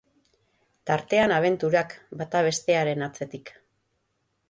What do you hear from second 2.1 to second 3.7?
bata bestearen atzetik.